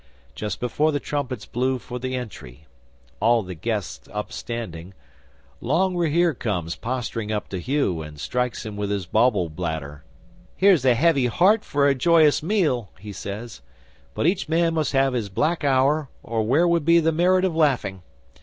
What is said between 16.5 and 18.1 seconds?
would be the merit of laughing?